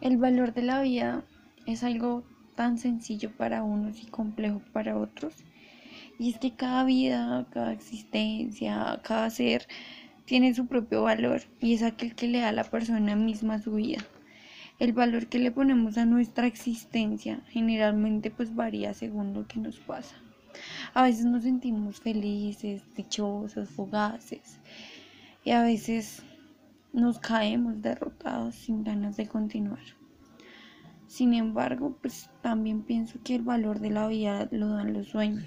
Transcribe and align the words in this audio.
El 0.00 0.16
valor 0.16 0.54
de 0.54 0.62
la 0.62 0.80
vida 0.80 1.24
es 1.66 1.84
algo 1.84 2.24
tan 2.54 2.78
sencillo 2.78 3.30
para 3.36 3.62
unos 3.62 4.02
y 4.02 4.06
complejo 4.06 4.62
para 4.72 4.96
otros. 4.96 5.34
Y 6.18 6.30
es 6.30 6.38
que 6.38 6.54
cada 6.54 6.84
vida, 6.84 7.46
cada 7.50 7.72
existencia, 7.72 8.98
cada 9.04 9.28
ser 9.28 9.66
tiene 10.24 10.54
su 10.54 10.66
propio 10.66 11.02
valor 11.02 11.42
y 11.60 11.74
es 11.74 11.82
aquel 11.82 12.14
que 12.14 12.28
le 12.28 12.40
da 12.40 12.48
a 12.48 12.52
la 12.52 12.64
persona 12.64 13.14
misma 13.14 13.58
su 13.58 13.72
vida. 13.72 13.98
El 14.78 14.94
valor 14.94 15.26
que 15.26 15.38
le 15.38 15.50
ponemos 15.50 15.98
a 15.98 16.06
nuestra 16.06 16.46
existencia 16.46 17.42
generalmente 17.48 18.30
pues 18.30 18.54
varía 18.54 18.94
según 18.94 19.34
lo 19.34 19.46
que 19.46 19.60
nos 19.60 19.78
pasa. 19.80 20.16
A 20.94 21.02
veces 21.02 21.26
nos 21.26 21.42
sentimos 21.42 22.00
felices, 22.00 22.82
dichosos, 22.96 23.68
fugaces 23.68 24.60
y 25.44 25.50
a 25.50 25.62
veces 25.62 26.22
nos 26.92 27.18
caemos 27.18 27.80
derrotados 27.82 28.54
sin 28.54 28.84
ganas 28.84 29.16
de 29.16 29.28
continuar. 29.28 29.80
Sin 31.06 31.34
embargo, 31.34 31.96
pues 32.00 32.30
también 32.40 32.82
pienso 32.82 33.18
que 33.24 33.34
el 33.34 33.42
valor 33.42 33.80
de 33.80 33.90
la 33.90 34.06
vida 34.06 34.48
lo 34.50 34.68
dan 34.68 34.92
los 34.92 35.08
sueños. 35.08 35.44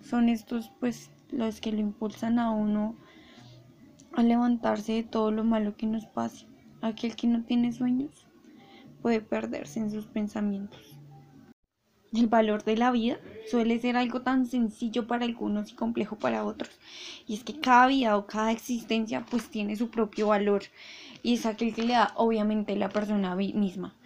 Son 0.00 0.28
estos 0.28 0.70
pues 0.80 1.10
los 1.30 1.60
que 1.60 1.72
lo 1.72 1.80
impulsan 1.80 2.38
a 2.38 2.50
uno 2.50 2.96
a 4.12 4.22
levantarse 4.22 4.92
de 4.92 5.02
todo 5.02 5.30
lo 5.30 5.44
malo 5.44 5.76
que 5.76 5.86
nos 5.86 6.06
pase. 6.06 6.46
Aquel 6.82 7.16
que 7.16 7.26
no 7.26 7.44
tiene 7.44 7.72
sueños 7.72 8.26
puede 9.00 9.20
perderse 9.20 9.80
en 9.80 9.90
sus 9.90 10.06
pensamientos. 10.06 10.98
El 12.14 12.28
valor 12.28 12.62
de 12.62 12.76
la 12.76 12.92
vida 12.92 13.18
suele 13.50 13.80
ser 13.80 13.96
algo 13.96 14.22
tan 14.22 14.46
sencillo 14.46 15.08
para 15.08 15.24
algunos 15.24 15.72
y 15.72 15.74
complejo 15.74 16.16
para 16.16 16.44
otros. 16.44 16.70
Y 17.26 17.34
es 17.34 17.42
que 17.42 17.58
cada 17.58 17.88
vida 17.88 18.16
o 18.16 18.26
cada 18.26 18.52
existencia 18.52 19.26
pues 19.28 19.50
tiene 19.50 19.74
su 19.74 19.90
propio 19.90 20.28
valor. 20.28 20.62
Y 21.24 21.34
es 21.34 21.44
aquel 21.44 21.74
que 21.74 21.82
le 21.82 21.94
da 21.94 22.12
obviamente 22.14 22.76
la 22.76 22.88
persona 22.88 23.34
misma. 23.34 23.96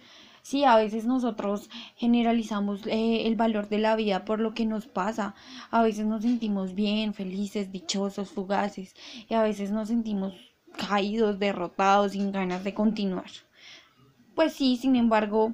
Sí, 0.41 0.63
a 0.63 0.75
veces 0.75 1.05
nosotros 1.05 1.69
generalizamos 1.97 2.87
eh, 2.87 3.27
el 3.27 3.35
valor 3.35 3.69
de 3.69 3.77
la 3.77 3.95
vida 3.95 4.25
por 4.25 4.39
lo 4.39 4.55
que 4.55 4.65
nos 4.65 4.87
pasa. 4.87 5.35
A 5.69 5.83
veces 5.83 6.07
nos 6.07 6.23
sentimos 6.23 6.73
bien, 6.73 7.13
felices, 7.13 7.71
dichosos, 7.71 8.31
fugaces. 8.31 8.95
Y 9.29 9.35
a 9.35 9.43
veces 9.43 9.69
nos 9.69 9.89
sentimos 9.89 10.33
caídos, 10.75 11.37
derrotados, 11.37 12.13
sin 12.13 12.31
ganas 12.31 12.63
de 12.63 12.73
continuar. 12.73 13.29
Pues 14.33 14.53
sí, 14.53 14.77
sin 14.77 14.95
embargo, 14.95 15.53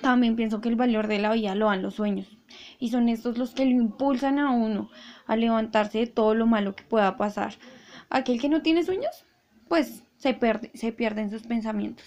también 0.00 0.36
pienso 0.36 0.60
que 0.60 0.68
el 0.68 0.76
valor 0.76 1.06
de 1.06 1.18
la 1.18 1.32
vida 1.32 1.54
lo 1.54 1.66
dan 1.66 1.82
los 1.82 1.94
sueños. 1.94 2.38
Y 2.78 2.90
son 2.90 3.08
estos 3.08 3.38
los 3.38 3.54
que 3.54 3.64
lo 3.64 3.72
impulsan 3.72 4.38
a 4.38 4.50
uno 4.50 4.90
a 5.26 5.36
levantarse 5.36 5.98
de 5.98 6.06
todo 6.06 6.34
lo 6.34 6.46
malo 6.46 6.74
que 6.74 6.84
pueda 6.84 7.16
pasar. 7.16 7.54
Aquel 8.10 8.40
que 8.40 8.48
no 8.48 8.62
tiene 8.62 8.84
sueños, 8.84 9.24
pues 9.68 10.04
se 10.16 10.34
pierde, 10.34 10.70
se 10.74 10.94
sus 11.30 11.42
pensamientos. 11.42 12.06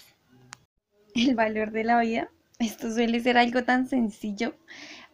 El 1.14 1.34
valor 1.34 1.70
de 1.70 1.84
la 1.84 2.00
vida, 2.00 2.30
esto 2.58 2.92
suele 2.92 3.20
ser 3.20 3.38
algo 3.38 3.64
tan 3.64 3.86
sencillo 3.86 4.54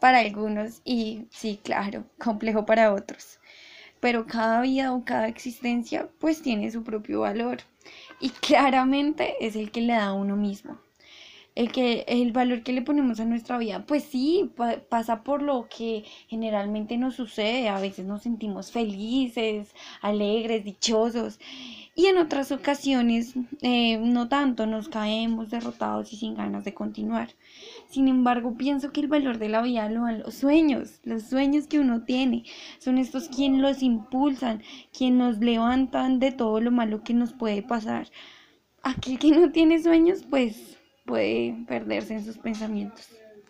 para 0.01 0.19
algunos 0.19 0.83
y 0.85 1.27
sí, 1.31 1.61
claro, 1.63 2.05
complejo 2.19 2.67
para 2.67 2.93
otros. 2.93 3.39
Pero 4.01 4.27
cada 4.27 4.61
vida 4.61 4.93
o 4.93 5.05
cada 5.05 5.29
existencia 5.29 6.09
pues 6.19 6.43
tiene 6.43 6.71
su 6.71 6.83
propio 6.83 7.21
valor 7.21 7.59
y 8.21 8.31
claramente 8.31 9.35
es 9.41 9.57
el 9.57 9.71
que 9.71 9.81
le 9.81 9.95
da 9.95 10.07
a 10.07 10.13
uno 10.13 10.37
mismo. 10.37 10.79
El, 11.55 11.71
que, 11.71 12.05
el 12.09 12.33
valor 12.33 12.63
que 12.63 12.73
le 12.73 12.83
ponemos 12.83 13.21
a 13.21 13.25
nuestra 13.27 13.59
vida, 13.59 13.85
pues 13.87 14.05
sí, 14.05 14.51
pasa 14.89 15.23
por 15.23 15.43
lo 15.43 15.69
que 15.69 16.05
generalmente 16.29 16.97
nos 16.97 17.15
sucede. 17.15 17.69
A 17.69 17.81
veces 17.81 18.07
nos 18.07 18.23
sentimos 18.23 18.73
felices, 18.73 19.75
alegres, 20.01 20.65
dichosos. 20.65 21.39
Y 21.95 22.07
en 22.07 22.17
otras 22.17 22.53
ocasiones 22.53 23.35
eh, 23.61 23.99
no 23.99 24.29
tanto, 24.29 24.67
nos 24.67 24.89
caemos 24.89 25.51
derrotados 25.51 26.11
y 26.15 26.17
sin 26.17 26.35
ganas 26.35 26.65
de 26.65 26.73
continuar. 26.73 27.35
Sin 27.91 28.09
embargo, 28.09 28.57
pienso 28.57 28.93
que 28.93 29.01
el 29.03 29.09
valor 29.09 29.37
de 29.39 29.51
la 29.51 29.61
vida 29.61 29.91
lo 29.91 30.05
dan 30.05 30.21
los 30.21 30.35
sueños, 30.35 31.01
los 31.05 31.25
sueños 31.25 31.67
que 31.67 31.79
uno 31.79 32.05
tiene. 32.05 32.45
Son 32.79 32.97
estos 32.97 33.29
quienes 33.29 33.61
los 33.61 33.83
impulsan, 33.83 34.63
quienes 34.97 35.19
nos 35.19 35.39
levantan 35.39 36.19
de 36.19 36.33
todo 36.33 36.61
lo 36.63 36.71
malo 36.71 37.03
que 37.05 37.13
nos 37.13 37.35
puede 37.35 37.63
pasar. 37.63 38.09
Aquel 38.83 39.19
que 39.19 39.31
no 39.31 39.53
tiene 39.53 39.83
sueños, 39.83 40.25
pues 40.29 40.79
puede 41.05 41.65
perderse 41.67 42.15
en 42.15 42.25
sus 42.25 42.39
pensamientos. 42.39 43.22